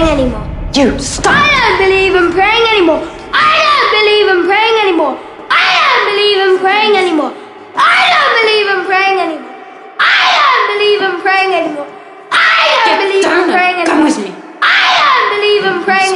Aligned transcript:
praying 0.00 0.20
anymore. 0.20 0.46
You 0.72 0.98
stop. 0.98 1.34
I 1.36 1.44
don't 1.60 1.78
believe 1.84 2.14
in 2.16 2.32
praying 2.32 2.64
anymore. 2.72 3.02
I 3.36 3.52
don't 3.68 3.90
believe 4.00 4.26
in 4.32 4.40
praying 4.48 4.76
anymore. 4.88 5.14
I 5.50 5.68
don't 5.76 6.04
believe 6.08 6.40
in 6.40 6.52
praying 6.64 6.94
anymore. 6.96 7.32
I 7.76 8.00
don't 8.08 8.34
believe 8.40 8.68
in 8.72 8.80
praying 8.88 9.18
anymore. 9.20 9.52
I 10.00 10.24
don't 10.40 10.66
believe 10.72 11.00
in 11.04 11.14
praying 11.20 11.52
anymore. 11.52 11.90
I 12.32 12.60
don't 12.72 12.84
Get 12.88 12.96
believe 13.04 13.28
in 13.28 13.44
praying 13.52 13.86
Come 13.86 14.04
with 14.04 14.18
me. 14.24 14.30
I 14.62 14.88
don't 15.04 15.28
believe 15.36 15.64
in 15.68 15.76
praying 15.84 16.09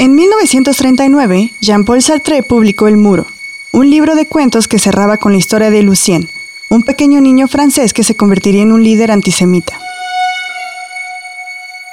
En 0.00 0.14
1939, 0.14 1.54
Jean-Paul 1.60 2.00
Sartre 2.02 2.44
publicó 2.44 2.86
El 2.86 2.96
Muro, 2.96 3.26
un 3.72 3.90
libro 3.90 4.14
de 4.14 4.26
cuentos 4.26 4.68
que 4.68 4.78
cerraba 4.78 5.16
con 5.16 5.32
la 5.32 5.38
historia 5.38 5.72
de 5.72 5.82
Lucien, 5.82 6.28
un 6.68 6.84
pequeño 6.84 7.20
niño 7.20 7.48
francés 7.48 7.92
que 7.92 8.04
se 8.04 8.14
convertiría 8.14 8.62
en 8.62 8.70
un 8.70 8.84
líder 8.84 9.10
antisemita. 9.10 9.76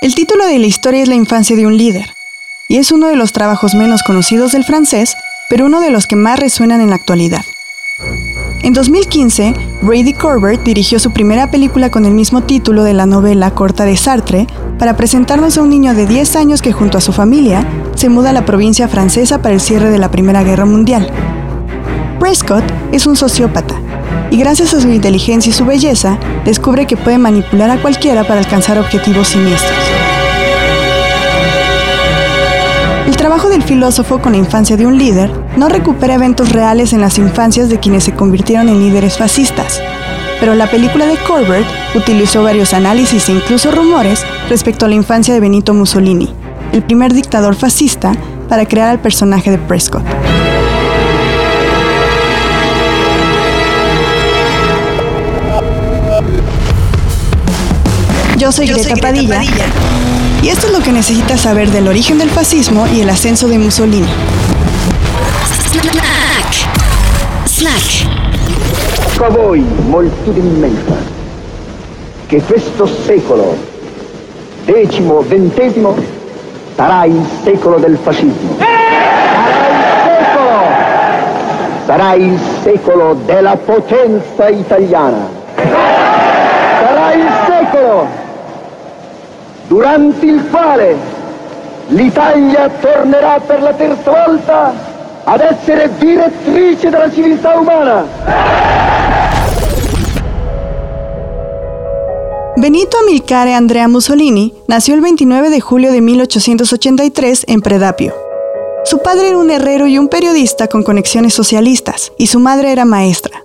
El 0.04 0.14
título 0.14 0.46
de 0.46 0.60
la 0.60 0.68
historia 0.68 1.02
es 1.02 1.08
La 1.08 1.16
infancia 1.16 1.56
de 1.56 1.66
un 1.66 1.78
líder, 1.78 2.14
y 2.68 2.78
es 2.78 2.92
uno 2.92 3.08
de 3.08 3.16
los 3.16 3.32
trabajos 3.32 3.74
menos 3.74 4.04
conocidos 4.04 4.52
del 4.52 4.66
francés, 4.66 5.18
pero 5.50 5.66
uno 5.66 5.82
de 5.82 5.90
los 5.90 6.06
que 6.06 6.16
más 6.16 6.38
resuenan 6.38 6.82
en 6.82 6.92
la 6.92 6.98
actualidad. 6.98 7.44
En 8.62 8.74
2015, 8.74 9.56
Brady 9.82 10.14
Corbett 10.14 10.62
dirigió 10.62 11.00
su 11.00 11.12
primera 11.12 11.50
película 11.50 11.90
con 11.90 12.06
el 12.06 12.14
mismo 12.14 12.44
título 12.44 12.84
de 12.84 12.94
la 12.94 13.08
novela 13.08 13.50
corta 13.56 13.84
de 13.84 13.98
Sartre 13.98 14.46
para 14.78 14.98
presentarnos 14.98 15.58
a 15.58 15.62
un 15.62 15.70
niño 15.70 15.94
de 15.94 16.06
10 16.06 16.36
años 16.36 16.62
que 16.62 16.72
junto 16.72 16.98
a 16.98 17.02
su 17.02 17.14
familia 17.14 17.66
se 17.96 18.10
muda 18.10 18.32
a 18.32 18.34
la 18.34 18.46
provincia 18.46 18.88
francesa 18.88 19.42
para 19.42 19.54
el 19.54 19.62
cierre 19.62 19.90
de 19.90 20.00
la 20.00 20.12
Primera 20.12 20.44
Guerra 20.44 20.66
Mundial. 20.66 21.10
Prescott 22.20 22.64
es 22.92 23.06
un 23.06 23.16
sociópata 23.16 23.76
y 24.32 24.38
gracias 24.38 24.74
a 24.74 24.82
su 24.82 24.90
inteligencia 24.90 25.50
y 25.50 25.54
su 25.54 25.66
belleza 25.66 26.18
descubre 26.44 26.88
que 26.88 26.98
puede 26.98 27.18
manipular 27.18 27.70
a 27.70 27.82
cualquiera 27.82 28.24
para 28.24 28.40
alcanzar 28.40 28.78
objetivos 28.78 29.30
siniestros. 29.30 29.78
El 33.08 33.16
trabajo 33.16 33.50
del 33.50 33.64
filósofo 33.64 34.20
con 34.20 34.34
la 34.34 34.40
infancia 34.40 34.78
de 34.78 34.88
un 34.88 34.98
líder 34.98 35.32
no 35.58 35.70
recupera 35.70 36.16
eventos 36.16 36.52
reales 36.52 36.92
en 36.92 37.02
las 37.02 37.18
infancias 37.18 37.70
de 37.70 37.80
quienes 37.80 38.04
se 38.04 38.14
convirtieron 38.14 38.68
en 38.68 38.80
líderes 38.80 39.18
fascistas, 39.18 39.82
pero 40.40 40.56
la 40.56 40.70
película 40.70 41.06
de 41.06 41.18
Corbett 41.18 41.85
utilizó 41.96 42.44
varios 42.44 42.74
análisis 42.74 43.30
e 43.30 43.34
incluso 43.34 43.72
rumores 43.72 44.26
respecto 44.50 44.86
a 44.86 44.90
la 44.90 44.96
infancia 44.96 45.34
de 45.34 45.40
Benito 45.40 45.74
Mussolini, 45.74 46.34
el 46.72 46.84
primer 46.84 47.14
dictador 47.14 47.56
fascista, 47.56 48.14
para 48.50 48.66
crear 48.66 48.90
al 48.90 49.00
personaje 49.00 49.52
de 49.52 49.58
Prescott. 49.58 50.04
Yo 58.38 58.52
soy, 58.52 58.68
Greta, 58.68 58.96
Padilla, 58.98 59.42
y 60.44 60.50
esto 60.50 60.68
es 60.68 60.74
lo 60.74 60.80
que 60.80 60.92
necesitas 60.92 61.42
saber 61.42 61.72
del 61.72 61.88
origen 61.88 62.18
del 62.18 62.30
fascismo 62.30 62.86
y 62.94 63.02
el 63.02 63.10
ascenso 63.10 63.48
de 63.48 63.58
Mussolini. 63.58 64.08
Snack. 67.48 68.06
voi 69.32 69.64
moltitudine 69.88 70.48
immensa 70.48 71.15
che 72.26 72.42
questo 72.42 72.86
secolo 72.86 73.56
decimo 74.64 75.22
ventesimo 75.22 75.96
sarà 76.76 77.06
il 77.06 77.24
secolo 77.44 77.78
del 77.78 77.98
fascismo. 78.02 78.58
Sarà 78.58 78.74
il 79.70 79.98
secolo 80.06 80.86
sarà 81.86 82.14
il 82.14 82.40
secolo 82.64 83.14
della 83.26 83.56
potenza 83.58 84.48
italiana. 84.48 85.30
Sarà 85.56 87.14
il 87.14 87.28
secolo 87.48 88.08
durante 89.68 90.26
il 90.26 90.50
quale 90.50 90.96
l'Italia 91.88 92.70
tornerà 92.82 93.40
per 93.46 93.62
la 93.62 93.74
terza 93.74 94.12
volta 94.26 94.74
ad 95.24 95.42
essere 95.42 95.92
direttrice 95.98 96.90
della 96.90 97.12
civiltà 97.12 97.56
umana 97.58 98.85
Benito 102.66 102.98
Amilcare 102.98 103.54
Andrea 103.54 103.88
Mussolini 103.88 104.52
nació 104.68 104.96
el 104.96 105.02
29 105.02 105.52
de 105.52 105.62
julio 105.62 105.92
de 105.92 106.02
1883 106.02 107.46
en 107.48 107.62
Predapio. 107.62 108.16
Su 108.86 109.04
padre 109.04 109.28
era 109.28 109.38
un 109.38 109.52
herrero 109.52 109.86
y 109.86 110.00
un 110.00 110.08
periodista 110.08 110.68
con 110.68 110.82
conexiones 110.82 111.36
socialistas, 111.36 112.12
y 112.18 112.26
su 112.26 112.40
madre 112.40 112.72
era 112.72 112.84
maestra. 112.84 113.44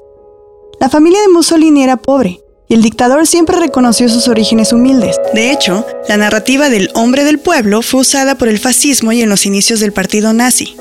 La 0.80 0.88
familia 0.88 1.20
de 1.20 1.28
Mussolini 1.28 1.82
era 1.82 1.98
pobre, 1.98 2.40
y 2.66 2.72
el 2.72 2.80
dictador 2.80 3.26
siempre 3.26 3.58
reconoció 3.58 4.08
sus 4.08 4.26
orígenes 4.26 4.72
humildes. 4.72 5.18
De 5.34 5.52
hecho, 5.52 5.84
la 6.08 6.16
narrativa 6.16 6.70
del 6.70 6.88
hombre 6.94 7.24
del 7.24 7.40
pueblo 7.40 7.82
fue 7.82 8.00
usada 8.00 8.38
por 8.38 8.48
el 8.48 8.58
fascismo 8.58 9.12
y 9.12 9.20
en 9.20 9.28
los 9.28 9.44
inicios 9.44 9.80
del 9.80 9.92
partido 9.92 10.32
nazi. 10.32 10.76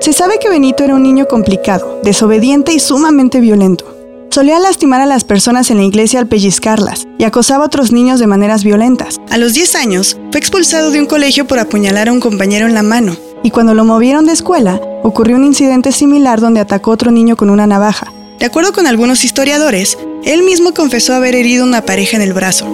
Se 0.00 0.12
sabe 0.12 0.40
que 0.40 0.48
Benito 0.48 0.82
era 0.82 0.96
un 0.96 1.04
niño 1.04 1.26
complicado, 1.26 2.00
desobediente 2.02 2.72
y 2.72 2.80
sumamente 2.80 3.38
violento. 3.38 3.93
Solía 4.34 4.58
lastimar 4.58 5.00
a 5.00 5.06
las 5.06 5.22
personas 5.22 5.70
en 5.70 5.76
la 5.76 5.84
iglesia 5.84 6.18
al 6.18 6.26
pellizcarlas 6.26 7.06
y 7.18 7.22
acosaba 7.22 7.62
a 7.62 7.66
otros 7.68 7.92
niños 7.92 8.18
de 8.18 8.26
maneras 8.26 8.64
violentas. 8.64 9.20
A 9.30 9.38
los 9.38 9.54
10 9.54 9.76
años, 9.76 10.18
fue 10.32 10.40
expulsado 10.40 10.90
de 10.90 10.98
un 10.98 11.06
colegio 11.06 11.46
por 11.46 11.60
apuñalar 11.60 12.08
a 12.08 12.12
un 12.12 12.18
compañero 12.18 12.66
en 12.66 12.74
la 12.74 12.82
mano. 12.82 13.16
Y 13.44 13.52
cuando 13.52 13.74
lo 13.74 13.84
movieron 13.84 14.26
de 14.26 14.32
escuela, 14.32 14.80
ocurrió 15.04 15.36
un 15.36 15.44
incidente 15.44 15.92
similar 15.92 16.40
donde 16.40 16.58
atacó 16.58 16.90
a 16.90 16.94
otro 16.94 17.12
niño 17.12 17.36
con 17.36 17.48
una 17.48 17.68
navaja. 17.68 18.12
De 18.40 18.46
acuerdo 18.46 18.72
con 18.72 18.88
algunos 18.88 19.22
historiadores, 19.22 19.98
él 20.24 20.42
mismo 20.42 20.74
confesó 20.74 21.14
haber 21.14 21.36
herido 21.36 21.64
una 21.64 21.82
pareja 21.82 22.16
en 22.16 22.22
el 22.22 22.32
brazo. 22.32 22.66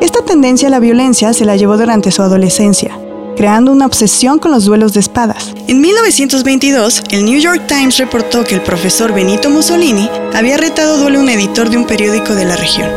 Esta 0.00 0.24
tendencia 0.24 0.66
a 0.66 0.72
la 0.72 0.80
violencia 0.80 1.32
se 1.32 1.44
la 1.44 1.54
llevó 1.54 1.76
durante 1.76 2.10
su 2.10 2.22
adolescencia, 2.22 2.98
creando 3.36 3.72
una 3.72 3.86
obsesión 3.86 4.38
con 4.38 4.50
los 4.50 4.64
duelos 4.64 4.92
de 4.92 5.00
espadas. 5.00 5.52
En 5.66 5.80
1922, 5.80 7.02
el 7.10 7.24
New 7.24 7.38
York 7.38 7.62
Times 7.66 7.98
reportó 7.98 8.44
que 8.44 8.54
el 8.54 8.62
profesor 8.62 9.12
Benito 9.12 9.50
Mussolini 9.50 10.08
había 10.34 10.56
retado 10.56 10.98
duelo 10.98 11.18
a 11.18 11.22
un 11.22 11.28
editor 11.28 11.70
de 11.70 11.76
un 11.76 11.86
periódico 11.86 12.34
de 12.34 12.44
la 12.44 12.56
región. 12.56 12.88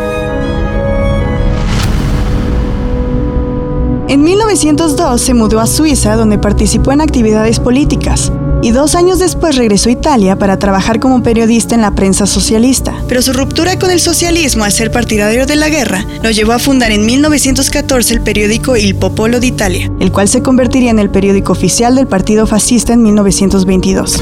En 4.07 4.23
1902 4.23 5.21
se 5.21 5.33
mudó 5.33 5.59
a 5.59 5.67
Suiza 5.67 6.15
donde 6.15 6.37
participó 6.37 6.93
en 6.93 7.01
actividades 7.01 7.59
políticas 7.59 8.31
y 8.62 8.72
dos 8.72 8.95
años 8.95 9.19
después 9.19 9.56
regresó 9.56 9.90
a 9.90 9.94
Italia 9.94 10.35
para 10.35 10.59
trabajar 10.59 11.00
como 11.00 11.23
periodista 11.23 11.75
en 11.75 11.81
la 11.81 11.91
prensa 11.91 12.25
socialista. 12.25 12.94
Pero 13.07 13.22
su 13.22 13.34
ruptura 13.34 13.78
con 13.79 13.91
el 13.91 14.00
socialismo 14.00 14.63
al 14.63 14.72
ser 14.72 14.91
partidario 14.91 15.45
de 15.45 15.56
la 15.56 15.69
guerra 15.69 16.06
lo 16.22 16.31
llevó 16.31 16.53
a 16.53 16.59
fundar 16.59 16.91
en 16.91 17.06
1914 17.06 18.13
el 18.13 18.22
periódico 18.22 18.75
Il 18.75 18.96
Popolo 18.96 19.40
d'Italia, 19.40 19.91
el 20.00 20.12
cual 20.12 20.28
se 20.28 20.41
convertiría 20.41 20.91
en 20.91 21.00
el 21.00 21.09
periódico 21.09 21.51
oficial 21.51 21.96
del 21.96 22.07
partido 22.07 22.47
fascista 22.47 22.94
en 22.94 23.03
1922. 23.03 24.22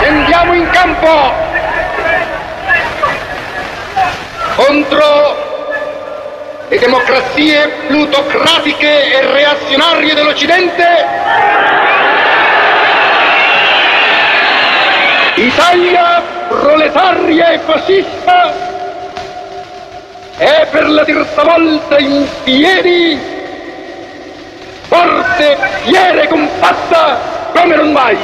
Scendiamo 0.00 0.54
in 0.54 0.66
campo 0.72 1.08
contro 4.56 5.46
le 6.68 6.78
democrazie 6.78 7.68
plutocratiche 7.88 9.12
e 9.12 9.32
reazionarie 9.32 10.14
dell'Occidente. 10.14 11.87
Italia 15.38 16.20
proletaria 16.48 17.52
e 17.52 17.60
fascista 17.60 18.52
è 20.36 20.66
per 20.68 20.88
la 20.88 21.04
terza 21.04 21.44
volta 21.44 21.96
in 22.00 22.26
piedi, 22.42 23.16
forte, 24.88 25.56
fiera 25.84 26.22
e 26.22 26.26
compatta 26.26 27.20
come 27.54 27.76
non 27.76 27.92
mai. 27.92 28.16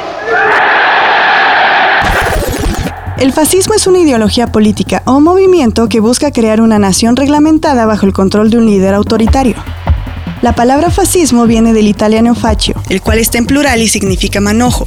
El 3.17 3.31
fascismo 3.31 3.75
es 3.75 3.87
una 3.87 3.99
ideología 3.99 4.47
política 4.47 5.01
o 5.05 5.21
movimiento 5.21 5.87
que 5.87 6.01
busca 6.01 6.31
crear 6.31 6.59
una 6.59 6.79
nación 6.79 7.15
reglamentada 7.15 7.85
bajo 7.85 8.05
el 8.05 8.11
control 8.11 8.49
de 8.49 8.57
un 8.57 8.65
líder 8.65 8.93
autoritario. 8.93 9.55
La 10.41 10.51
palabra 10.51 10.89
fascismo 10.89 11.45
viene 11.45 11.71
del 11.71 11.87
italiano 11.87 12.35
faccio, 12.35 12.75
el 12.89 13.01
cual 13.01 13.19
está 13.19 13.37
en 13.37 13.45
plural 13.45 13.81
y 13.81 13.87
significa 13.87 14.41
manojo. 14.41 14.85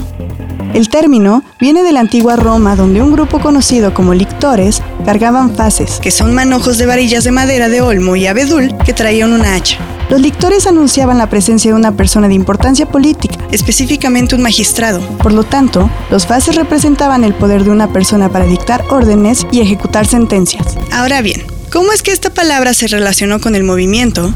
El 0.75 0.89
término 0.89 1.43
viene 1.59 1.83
de 1.83 1.93
la 1.93 2.01
antigua 2.01 2.37
Roma, 2.37 2.77
donde 2.77 3.03
un 3.03 3.13
grupo 3.13 3.41
conocido 3.41 3.95
como 3.95 4.15
lictores 4.15 4.83
cargaban 5.05 5.55
fases, 5.55 5.99
que 6.01 6.11
son 6.11 6.35
manojos 6.35 6.79
de 6.79 6.87
varillas 6.87 7.25
de 7.25 7.33
madera 7.33 7.69
de 7.69 7.81
olmo 7.81 8.17
y 8.17 8.27
abedul 8.27 8.75
que 8.85 8.93
traían 8.93 9.33
una 9.33 9.55
hacha. 9.55 9.79
Los 10.11 10.21
lictores 10.21 10.67
anunciaban 10.67 11.19
la 11.19 11.29
presencia 11.29 11.71
de 11.71 11.77
una 11.77 11.93
persona 11.93 12.29
de 12.29 12.35
importancia 12.35 12.87
política, 12.87 13.37
específicamente 13.51 14.35
un 14.35 14.43
magistrado. 14.43 15.01
Por 15.19 15.33
lo 15.33 15.45
tanto, 15.45 15.91
los 16.11 16.27
fases 16.27 16.55
representaban 16.55 17.25
el 17.25 17.35
poder 17.35 17.65
de 17.65 17.71
una 17.71 17.93
persona 17.93 18.31
para 18.31 18.47
dictar 18.47 18.85
órdenes 18.91 19.47
y 19.53 19.61
ejecutar 19.61 20.07
sentencias. 20.07 20.79
Ahora 20.93 21.21
bien, 21.21 21.43
¿cómo 21.71 21.93
es 21.93 22.03
que 22.03 22.13
esta 22.13 22.31
palabra 22.31 22.73
se 22.73 22.87
relacionó 22.87 23.41
con 23.41 23.55
el 23.55 23.65
movimiento? 23.65 24.33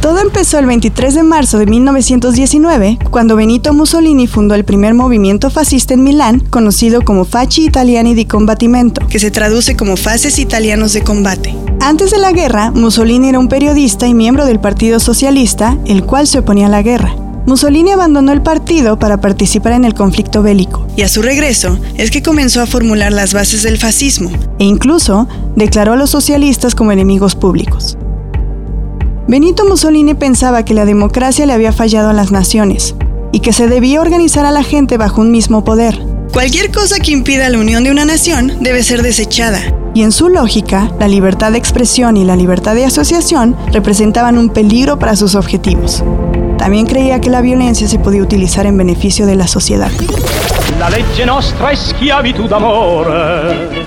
Todo 0.00 0.20
empezó 0.20 0.60
el 0.60 0.66
23 0.66 1.12
de 1.12 1.22
marzo 1.24 1.58
de 1.58 1.66
1919, 1.66 2.98
cuando 3.10 3.34
Benito 3.34 3.74
Mussolini 3.74 4.28
fundó 4.28 4.54
el 4.54 4.64
primer 4.64 4.94
movimiento 4.94 5.50
fascista 5.50 5.92
en 5.92 6.04
Milán, 6.04 6.38
conocido 6.38 7.02
como 7.02 7.24
Facci 7.24 7.64
Italiani 7.64 8.14
di 8.14 8.24
Combattimento, 8.24 9.04
que 9.08 9.18
se 9.18 9.32
traduce 9.32 9.76
como 9.76 9.96
Fases 9.96 10.38
Italianos 10.38 10.92
de 10.92 11.02
Combate. 11.02 11.56
Antes 11.80 12.12
de 12.12 12.18
la 12.18 12.30
guerra, 12.30 12.70
Mussolini 12.70 13.30
era 13.30 13.40
un 13.40 13.48
periodista 13.48 14.06
y 14.06 14.14
miembro 14.14 14.46
del 14.46 14.60
Partido 14.60 15.00
Socialista, 15.00 15.76
el 15.84 16.04
cual 16.04 16.28
se 16.28 16.38
oponía 16.38 16.66
a 16.66 16.70
la 16.70 16.82
guerra. 16.82 17.16
Mussolini 17.46 17.90
abandonó 17.90 18.30
el 18.30 18.42
partido 18.42 19.00
para 19.00 19.20
participar 19.20 19.72
en 19.72 19.84
el 19.84 19.94
conflicto 19.94 20.42
bélico, 20.42 20.86
y 20.96 21.02
a 21.02 21.08
su 21.08 21.22
regreso 21.22 21.76
es 21.96 22.12
que 22.12 22.22
comenzó 22.22 22.62
a 22.62 22.66
formular 22.66 23.12
las 23.12 23.34
bases 23.34 23.64
del 23.64 23.78
fascismo, 23.78 24.30
e 24.60 24.64
incluso 24.64 25.26
declaró 25.56 25.94
a 25.94 25.96
los 25.96 26.10
socialistas 26.10 26.76
como 26.76 26.92
enemigos 26.92 27.34
públicos. 27.34 27.97
Benito 29.28 29.66
Mussolini 29.66 30.14
pensaba 30.14 30.64
que 30.64 30.72
la 30.72 30.86
democracia 30.86 31.44
le 31.44 31.52
había 31.52 31.70
fallado 31.70 32.08
a 32.08 32.14
las 32.14 32.32
naciones 32.32 32.94
y 33.30 33.40
que 33.40 33.52
se 33.52 33.68
debía 33.68 34.00
organizar 34.00 34.46
a 34.46 34.50
la 34.50 34.62
gente 34.62 34.96
bajo 34.96 35.20
un 35.20 35.30
mismo 35.30 35.64
poder. 35.64 36.00
Cualquier 36.32 36.72
cosa 36.72 36.98
que 36.98 37.10
impida 37.10 37.50
la 37.50 37.58
unión 37.58 37.84
de 37.84 37.90
una 37.90 38.06
nación 38.06 38.54
debe 38.62 38.82
ser 38.82 39.02
desechada. 39.02 39.60
Y 39.92 40.02
en 40.02 40.12
su 40.12 40.30
lógica, 40.30 40.90
la 40.98 41.08
libertad 41.08 41.52
de 41.52 41.58
expresión 41.58 42.16
y 42.16 42.24
la 42.24 42.36
libertad 42.36 42.74
de 42.74 42.86
asociación 42.86 43.54
representaban 43.70 44.38
un 44.38 44.48
peligro 44.48 44.98
para 44.98 45.14
sus 45.14 45.34
objetivos. 45.34 46.02
También 46.56 46.86
creía 46.86 47.20
que 47.20 47.28
la 47.28 47.42
violencia 47.42 47.86
se 47.86 47.98
podía 47.98 48.22
utilizar 48.22 48.64
en 48.64 48.78
beneficio 48.78 49.26
de 49.26 49.36
la 49.36 49.46
sociedad. 49.46 49.90
La 50.78 50.88
legge 50.88 51.26
nostra 51.26 51.68
è 51.68 51.74
schiavitù 51.76 52.46
d'amore, 52.46 53.84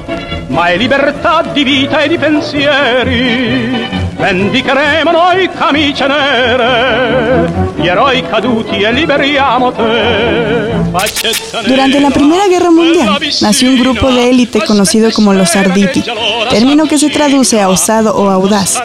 ma 0.50 0.68
è 0.68 0.78
libertà 0.78 1.44
di 1.52 1.64
vita 1.64 2.04
e 2.04 2.10
di 2.10 2.18
pensieri. 2.20 4.00
Vendicheremo 4.22 5.10
noi 5.10 5.50
camicie 5.50 6.06
nere, 6.06 7.52
gli 7.76 7.88
eroi 7.88 8.22
caduti 8.22 8.80
e 8.80 8.94
liberiamo 8.94 9.72
te. 9.72 10.76
Faccetta 10.92 11.62
Durante 11.64 12.00
la 12.00 12.12
Primera 12.12 12.48
Guerra 12.48 12.70
Mundial 12.70 13.20
nació 13.42 13.70
un 13.70 13.80
grupo 13.80 14.12
de 14.12 14.30
élite 14.30 14.64
conocido 14.64 15.12
como 15.12 15.34
los 15.34 15.56
Arditi, 15.56 16.04
término 16.52 16.86
que 16.86 17.00
se 17.00 17.10
traduce 17.10 17.60
a 17.62 17.70
osado 17.70 18.16
o 18.16 18.30
audaz. 18.30 18.80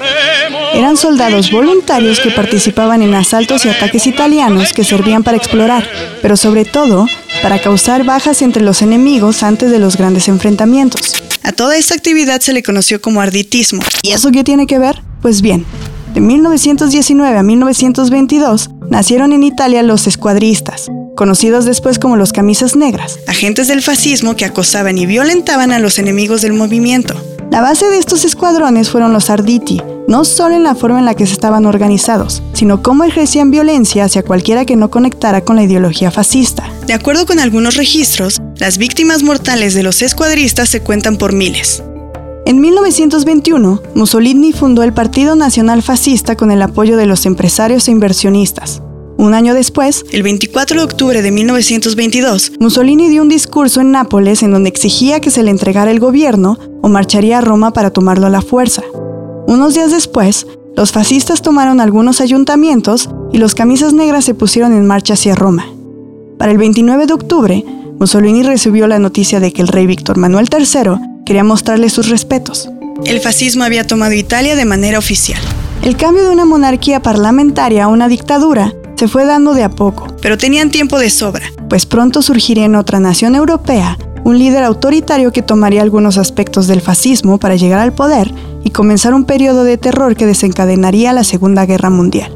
Eran 0.72 0.96
soldados 0.96 1.50
voluntarios 1.50 2.18
que 2.20 2.30
participaban 2.30 3.02
en 3.02 3.14
asaltos 3.14 3.66
y 3.66 3.68
ataques 3.68 4.06
italianos 4.06 4.72
que 4.72 4.84
servían 4.84 5.22
para 5.22 5.36
explorar, 5.36 5.86
pero 6.22 6.38
sobre 6.38 6.64
todo 6.64 7.06
para 7.42 7.58
causar 7.58 8.04
bajas 8.04 8.40
entre 8.40 8.62
los 8.62 8.80
enemigos 8.80 9.42
antes 9.42 9.70
de 9.70 9.78
los 9.80 9.98
grandes 9.98 10.28
enfrentamientos. 10.28 11.25
A 11.46 11.52
toda 11.52 11.76
esta 11.76 11.94
actividad 11.94 12.40
se 12.40 12.52
le 12.52 12.64
conoció 12.64 13.00
como 13.00 13.20
arditismo. 13.20 13.80
¿Y 14.02 14.10
eso 14.10 14.32
qué 14.32 14.42
tiene 14.42 14.66
que 14.66 14.80
ver? 14.80 15.00
Pues 15.22 15.42
bien, 15.42 15.64
de 16.12 16.20
1919 16.20 17.38
a 17.38 17.44
1922 17.44 18.70
nacieron 18.90 19.32
en 19.32 19.44
Italia 19.44 19.84
los 19.84 20.08
escuadristas, 20.08 20.90
conocidos 21.14 21.64
después 21.64 22.00
como 22.00 22.16
los 22.16 22.32
camisas 22.32 22.74
negras, 22.74 23.20
agentes 23.28 23.68
del 23.68 23.80
fascismo 23.80 24.34
que 24.34 24.44
acosaban 24.44 24.98
y 24.98 25.06
violentaban 25.06 25.70
a 25.70 25.78
los 25.78 26.00
enemigos 26.00 26.42
del 26.42 26.52
movimiento. 26.52 27.14
La 27.52 27.60
base 27.60 27.86
de 27.86 27.98
estos 27.98 28.24
escuadrones 28.24 28.90
fueron 28.90 29.12
los 29.12 29.30
Arditi, 29.30 29.80
no 30.08 30.24
solo 30.24 30.56
en 30.56 30.64
la 30.64 30.74
forma 30.74 30.98
en 30.98 31.04
la 31.04 31.14
que 31.14 31.26
se 31.26 31.34
estaban 31.34 31.64
organizados, 31.64 32.42
sino 32.54 32.82
cómo 32.82 33.04
ejercían 33.04 33.52
violencia 33.52 34.02
hacia 34.02 34.24
cualquiera 34.24 34.64
que 34.64 34.74
no 34.74 34.90
conectara 34.90 35.42
con 35.42 35.54
la 35.54 35.62
ideología 35.62 36.10
fascista. 36.10 36.68
De 36.88 36.92
acuerdo 36.92 37.24
con 37.24 37.38
algunos 37.38 37.76
registros, 37.76 38.40
las 38.58 38.78
víctimas 38.78 39.22
mortales 39.22 39.74
de 39.74 39.82
los 39.82 40.00
escuadristas 40.02 40.68
se 40.68 40.80
cuentan 40.80 41.18
por 41.18 41.34
miles. 41.34 41.82
En 42.46 42.60
1921, 42.60 43.82
Mussolini 43.94 44.52
fundó 44.52 44.82
el 44.82 44.92
Partido 44.92 45.36
Nacional 45.36 45.82
Fascista 45.82 46.36
con 46.36 46.50
el 46.50 46.62
apoyo 46.62 46.96
de 46.96 47.06
los 47.06 47.26
empresarios 47.26 47.88
e 47.88 47.90
inversionistas. 47.90 48.82
Un 49.18 49.34
año 49.34 49.54
después, 49.54 50.04
el 50.12 50.22
24 50.22 50.78
de 50.78 50.84
octubre 50.84 51.22
de 51.22 51.30
1922, 51.30 52.52
Mussolini 52.60 53.08
dio 53.08 53.22
un 53.22 53.28
discurso 53.28 53.80
en 53.80 53.90
Nápoles 53.90 54.42
en 54.42 54.52
donde 54.52 54.68
exigía 54.68 55.20
que 55.20 55.30
se 55.30 55.42
le 55.42 55.50
entregara 55.50 55.90
el 55.90 56.00
gobierno 56.00 56.58
o 56.82 56.88
marcharía 56.88 57.38
a 57.38 57.40
Roma 57.40 57.72
para 57.72 57.90
tomarlo 57.90 58.26
a 58.26 58.30
la 58.30 58.42
fuerza. 58.42 58.82
Unos 59.46 59.74
días 59.74 59.90
después, 59.90 60.46
los 60.76 60.92
fascistas 60.92 61.42
tomaron 61.42 61.80
algunos 61.80 62.20
ayuntamientos 62.20 63.08
y 63.32 63.38
los 63.38 63.54
camisas 63.54 63.92
negras 63.92 64.24
se 64.24 64.34
pusieron 64.34 64.72
en 64.72 64.86
marcha 64.86 65.14
hacia 65.14 65.34
Roma. 65.34 65.66
Para 66.38 66.52
el 66.52 66.58
29 66.58 67.06
de 67.06 67.14
octubre, 67.14 67.64
Mussolini 67.98 68.42
recibió 68.42 68.86
la 68.86 68.98
noticia 68.98 69.40
de 69.40 69.52
que 69.52 69.62
el 69.62 69.68
rey 69.68 69.86
Víctor 69.86 70.18
Manuel 70.18 70.48
III 70.52 71.24
quería 71.24 71.44
mostrarle 71.44 71.88
sus 71.88 72.08
respetos. 72.08 72.68
El 73.04 73.20
fascismo 73.20 73.64
había 73.64 73.86
tomado 73.86 74.12
Italia 74.12 74.56
de 74.56 74.64
manera 74.64 74.98
oficial. 74.98 75.40
El 75.82 75.96
cambio 75.96 76.24
de 76.24 76.30
una 76.30 76.44
monarquía 76.44 77.00
parlamentaria 77.00 77.84
a 77.84 77.88
una 77.88 78.08
dictadura 78.08 78.74
se 78.96 79.08
fue 79.08 79.24
dando 79.24 79.54
de 79.54 79.62
a 79.62 79.70
poco, 79.70 80.08
pero 80.20 80.38
tenían 80.38 80.70
tiempo 80.70 80.98
de 80.98 81.10
sobra, 81.10 81.46
pues 81.68 81.86
pronto 81.86 82.22
surgiría 82.22 82.64
en 82.64 82.76
otra 82.76 83.00
nación 83.00 83.34
europea 83.34 83.98
un 84.24 84.38
líder 84.38 84.64
autoritario 84.64 85.30
que 85.30 85.42
tomaría 85.42 85.82
algunos 85.82 86.18
aspectos 86.18 86.66
del 86.66 86.80
fascismo 86.80 87.38
para 87.38 87.54
llegar 87.54 87.78
al 87.78 87.92
poder 87.92 88.32
y 88.64 88.70
comenzar 88.70 89.14
un 89.14 89.24
periodo 89.24 89.62
de 89.62 89.78
terror 89.78 90.16
que 90.16 90.26
desencadenaría 90.26 91.12
la 91.12 91.22
Segunda 91.22 91.64
Guerra 91.64 91.90
Mundial. 91.90 92.35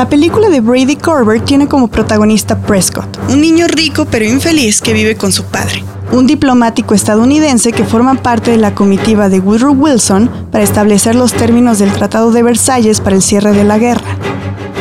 La 0.00 0.08
película 0.08 0.48
de 0.48 0.62
Brady 0.62 0.96
Corbett 0.96 1.44
tiene 1.44 1.68
como 1.68 1.88
protagonista 1.88 2.58
Prescott, 2.58 3.18
un 3.28 3.42
niño 3.42 3.66
rico 3.68 4.06
pero 4.10 4.24
infeliz 4.24 4.80
que 4.80 4.94
vive 4.94 5.14
con 5.14 5.30
su 5.30 5.44
padre, 5.44 5.84
un 6.10 6.26
diplomático 6.26 6.94
estadounidense 6.94 7.70
que 7.70 7.84
forma 7.84 8.14
parte 8.14 8.50
de 8.50 8.56
la 8.56 8.74
comitiva 8.74 9.28
de 9.28 9.40
Woodrow 9.40 9.74
Wilson 9.74 10.30
para 10.50 10.64
establecer 10.64 11.16
los 11.16 11.34
términos 11.34 11.78
del 11.80 11.92
Tratado 11.92 12.32
de 12.32 12.42
Versalles 12.42 12.98
para 12.98 13.14
el 13.14 13.20
cierre 13.20 13.52
de 13.52 13.62
la 13.62 13.76
guerra. 13.76 14.16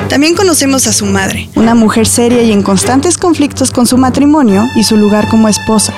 También 0.08 0.36
conocemos 0.36 0.88
a 0.88 0.94
su 0.94 1.06
madre, 1.06 1.50
una 1.56 1.76
mujer 1.76 2.08
seria 2.08 2.42
y 2.42 2.54
en 2.54 2.64
constantes 2.64 3.18
conflictos 3.18 3.72
con 3.72 3.88
su 3.88 3.98
matrimonio 3.98 4.70
y 4.78 4.86
su 4.86 4.96
lugar 4.96 5.28
como 5.28 5.50
esposa. 5.50 5.94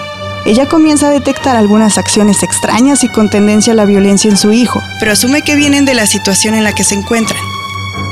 Ella 0.47 0.67
comienza 0.67 1.09
a 1.09 1.11
detectar 1.11 1.55
algunas 1.55 1.99
acciones 1.99 2.41
extrañas 2.41 3.03
y 3.03 3.07
con 3.07 3.29
tendencia 3.29 3.73
a 3.73 3.75
la 3.75 3.85
violencia 3.85 4.31
en 4.31 4.37
su 4.37 4.51
hijo, 4.51 4.81
pero 4.99 5.11
asume 5.11 5.43
que 5.43 5.55
vienen 5.55 5.85
de 5.85 5.93
la 5.93 6.07
situación 6.07 6.55
en 6.55 6.63
la 6.63 6.73
que 6.73 6.83
se 6.83 6.95
encuentran. 6.95 7.50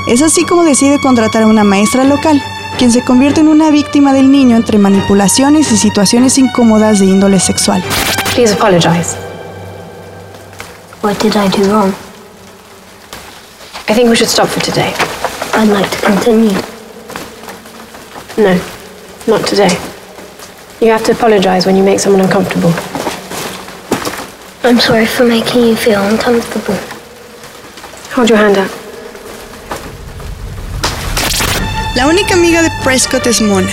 Es 0.10 0.24
así 0.24 0.44
como 0.44 0.64
decide 0.64 1.00
contratar 1.00 1.44
a 1.44 1.48
una 1.48 1.64
maestra 1.64 2.04
local, 2.04 2.42
quien 2.80 2.92
se 2.92 3.04
convierte 3.04 3.42
en 3.42 3.48
una 3.48 3.70
víctima 3.70 4.12
del 4.12 4.32
niño 4.32 4.56
entre 4.56 4.80
manipulaciones 4.80 5.72
y 5.72 5.78
situaciones 5.78 6.40
incómodas 6.40 6.98
de 7.00 7.06
índole 7.06 7.40
sexual. 7.40 7.84
Please 8.34 8.52
apologize. 8.52 9.16
What 11.04 11.20
did 11.22 11.36
I 11.36 11.48
do 11.56 11.72
wrong? 11.72 11.94
I 13.88 13.94
think 13.94 14.10
we 14.10 14.16
should 14.16 14.32
stop 14.32 14.48
for 14.48 14.64
today. 14.64 14.92
I'd 15.54 15.70
like 15.70 15.88
to 15.92 15.98
continue. 16.04 16.58
No, 18.36 18.60
not 19.28 19.46
today. 19.46 19.78
You 20.82 20.90
have 20.92 21.04
to 21.04 21.12
apologize 21.12 21.68
when 21.68 21.76
you 21.76 21.84
make 21.84 22.00
someone 22.00 22.22
uncomfortable. 22.22 22.74
I'm 24.64 24.80
sorry 24.80 25.06
for 25.06 25.24
making 25.24 25.66
you 25.66 25.76
feel 25.76 26.02
uncomfortable. 26.02 26.76
Hold 28.16 28.30
your 28.30 28.40
hand 28.40 28.58
up. 28.58 28.79
La 31.96 32.08
única 32.08 32.36
amiga 32.36 32.62
de 32.62 32.70
Prescott 32.84 33.26
es 33.26 33.42
Mona, 33.42 33.72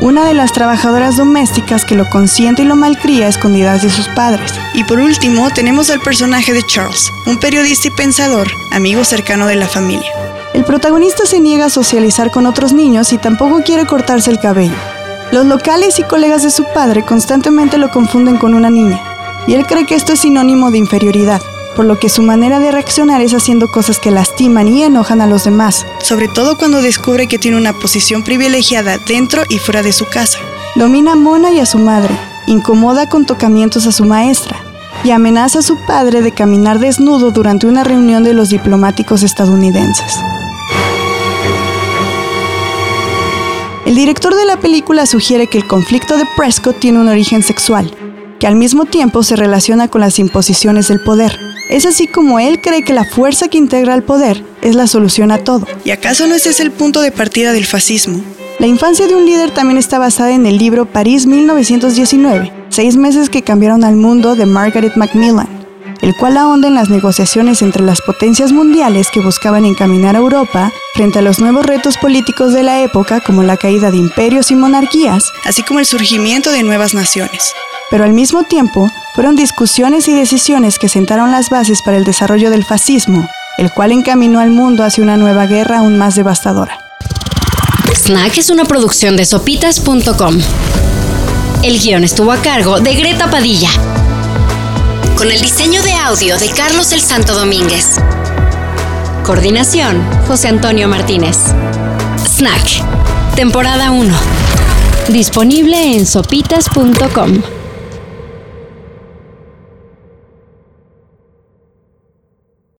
una 0.00 0.24
de 0.24 0.32
las 0.32 0.52
trabajadoras 0.52 1.18
domésticas 1.18 1.84
que 1.84 1.96
lo 1.96 2.08
consiente 2.08 2.62
y 2.62 2.64
lo 2.64 2.76
malcría 2.76 3.26
a 3.26 3.28
escondidas 3.28 3.82
de 3.82 3.90
sus 3.90 4.08
padres. 4.08 4.52
Y 4.72 4.84
por 4.84 4.98
último, 4.98 5.50
tenemos 5.50 5.90
al 5.90 6.00
personaje 6.00 6.54
de 6.54 6.62
Charles, 6.62 7.12
un 7.26 7.38
periodista 7.38 7.88
y 7.88 7.90
pensador, 7.90 8.48
amigo 8.72 9.04
cercano 9.04 9.46
de 9.46 9.56
la 9.56 9.68
familia. 9.68 10.10
El 10.54 10.64
protagonista 10.64 11.26
se 11.26 11.40
niega 11.40 11.66
a 11.66 11.70
socializar 11.70 12.30
con 12.30 12.46
otros 12.46 12.72
niños 12.72 13.12
y 13.12 13.18
tampoco 13.18 13.62
quiere 13.62 13.84
cortarse 13.84 14.30
el 14.30 14.40
cabello. 14.40 14.74
Los 15.30 15.44
locales 15.44 15.98
y 15.98 16.04
colegas 16.04 16.42
de 16.42 16.50
su 16.50 16.64
padre 16.72 17.04
constantemente 17.04 17.76
lo 17.76 17.90
confunden 17.90 18.38
con 18.38 18.54
una 18.54 18.70
niña, 18.70 18.98
y 19.46 19.54
él 19.54 19.66
cree 19.66 19.84
que 19.84 19.94
esto 19.94 20.14
es 20.14 20.20
sinónimo 20.20 20.70
de 20.70 20.78
inferioridad, 20.78 21.42
por 21.76 21.84
lo 21.84 21.98
que 21.98 22.08
su 22.08 22.22
manera 22.22 22.60
de 22.60 22.72
reaccionar 22.72 23.20
es 23.20 23.34
haciendo 23.34 23.68
cosas 23.68 23.98
que 23.98 24.10
lastiman 24.10 24.68
y 24.68 24.82
enojan 24.82 25.20
a 25.20 25.26
los 25.26 25.44
demás, 25.44 25.86
sobre 26.02 26.28
todo 26.28 26.56
cuando 26.56 26.82
descubre 26.82 27.26
que 27.26 27.38
tiene 27.38 27.56
una 27.56 27.72
posición 27.72 28.22
privilegiada 28.22 28.98
dentro 29.06 29.42
y 29.48 29.58
fuera 29.58 29.82
de 29.82 29.92
su 29.92 30.06
casa. 30.06 30.38
Domina 30.74 31.12
a 31.12 31.16
Mona 31.16 31.50
y 31.52 31.60
a 31.60 31.66
su 31.66 31.78
madre, 31.78 32.14
incomoda 32.46 33.08
con 33.08 33.26
tocamientos 33.26 33.86
a 33.86 33.92
su 33.92 34.04
maestra, 34.04 34.56
y 35.04 35.10
amenaza 35.10 35.60
a 35.60 35.62
su 35.62 35.76
padre 35.86 36.22
de 36.22 36.32
caminar 36.32 36.78
desnudo 36.78 37.30
durante 37.30 37.66
una 37.66 37.84
reunión 37.84 38.24
de 38.24 38.34
los 38.34 38.50
diplomáticos 38.50 39.22
estadounidenses. 39.22 40.16
El 43.86 43.94
director 43.94 44.34
de 44.34 44.44
la 44.44 44.58
película 44.58 45.06
sugiere 45.06 45.46
que 45.46 45.56
el 45.56 45.66
conflicto 45.66 46.18
de 46.18 46.26
Prescott 46.36 46.78
tiene 46.78 46.98
un 46.98 47.08
origen 47.08 47.42
sexual, 47.42 47.90
que 48.38 48.46
al 48.46 48.54
mismo 48.54 48.84
tiempo 48.84 49.22
se 49.22 49.36
relaciona 49.36 49.88
con 49.88 50.00
las 50.00 50.18
imposiciones 50.18 50.88
del 50.88 51.00
poder. 51.00 51.38
Es 51.68 51.84
así 51.84 52.06
como 52.06 52.38
él 52.40 52.60
cree 52.60 52.82
que 52.82 52.94
la 52.94 53.04
fuerza 53.04 53.48
que 53.48 53.58
integra 53.58 53.94
el 53.94 54.02
poder 54.02 54.42
es 54.62 54.74
la 54.74 54.86
solución 54.86 55.30
a 55.30 55.38
todo. 55.38 55.66
¿Y 55.84 55.90
acaso 55.90 56.26
no 56.26 56.34
ese 56.34 56.50
es 56.50 56.60
el 56.60 56.70
punto 56.70 57.00
de 57.00 57.12
partida 57.12 57.52
del 57.52 57.66
fascismo? 57.66 58.22
La 58.58 58.66
infancia 58.66 59.06
de 59.06 59.14
un 59.14 59.26
líder 59.26 59.52
también 59.52 59.78
está 59.78 59.98
basada 59.98 60.32
en 60.32 60.46
el 60.46 60.58
libro 60.58 60.86
París 60.86 61.26
1919, 61.26 62.52
seis 62.70 62.96
meses 62.96 63.30
que 63.30 63.42
cambiaron 63.42 63.84
al 63.84 63.94
mundo 63.96 64.34
de 64.34 64.46
Margaret 64.46 64.96
Macmillan. 64.96 65.48
el 66.00 66.14
cual 66.14 66.36
ahonda 66.36 66.68
en 66.68 66.76
las 66.76 66.90
negociaciones 66.90 67.60
entre 67.60 67.82
las 67.82 68.00
potencias 68.02 68.52
mundiales 68.52 69.08
que 69.12 69.18
buscaban 69.18 69.64
encaminar 69.64 70.14
a 70.14 70.20
Europa 70.20 70.72
frente 70.94 71.18
a 71.18 71.22
los 71.22 71.40
nuevos 71.40 71.66
retos 71.66 71.98
políticos 71.98 72.52
de 72.52 72.62
la 72.62 72.82
época 72.82 73.20
como 73.20 73.42
la 73.42 73.56
caída 73.56 73.90
de 73.90 73.96
imperios 73.96 74.52
y 74.52 74.54
monarquías, 74.54 75.32
así 75.44 75.64
como 75.64 75.80
el 75.80 75.86
surgimiento 75.86 76.52
de 76.52 76.62
nuevas 76.62 76.94
naciones. 76.94 77.52
Pero 77.90 78.04
al 78.04 78.12
mismo 78.12 78.44
tiempo, 78.44 78.90
fueron 79.14 79.34
discusiones 79.34 80.08
y 80.08 80.14
decisiones 80.14 80.78
que 80.78 80.88
sentaron 80.88 81.32
las 81.32 81.48
bases 81.48 81.82
para 81.82 81.96
el 81.96 82.04
desarrollo 82.04 82.50
del 82.50 82.64
fascismo, 82.64 83.28
el 83.56 83.72
cual 83.72 83.92
encaminó 83.92 84.40
al 84.40 84.50
mundo 84.50 84.84
hacia 84.84 85.02
una 85.02 85.16
nueva 85.16 85.46
guerra 85.46 85.78
aún 85.78 85.96
más 85.96 86.14
devastadora. 86.14 86.78
Snack 87.94 88.38
es 88.38 88.50
una 88.50 88.64
producción 88.64 89.16
de 89.16 89.24
sopitas.com. 89.24 90.38
El 91.62 91.80
guion 91.80 92.04
estuvo 92.04 92.30
a 92.30 92.36
cargo 92.36 92.80
de 92.80 92.94
Greta 92.94 93.30
Padilla. 93.30 93.70
Con 95.16 95.32
el 95.32 95.40
diseño 95.40 95.82
de 95.82 95.94
audio 95.94 96.38
de 96.38 96.50
Carlos 96.50 96.92
el 96.92 97.00
Santo 97.00 97.34
Domínguez. 97.34 97.96
Coordinación, 99.24 100.00
José 100.28 100.48
Antonio 100.48 100.88
Martínez. 100.88 101.36
Snack, 102.24 102.84
temporada 103.34 103.90
1. 103.90 104.14
Disponible 105.08 105.96
en 105.96 106.06
sopitas.com. 106.06 107.57